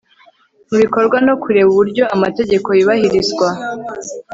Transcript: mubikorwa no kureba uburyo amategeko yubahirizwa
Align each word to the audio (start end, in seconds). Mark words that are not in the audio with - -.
mubikorwa 0.69 1.17
no 1.27 1.33
kureba 1.41 1.69
uburyo 1.71 2.03
amategeko 2.15 2.67
yubahirizwa 2.77 3.47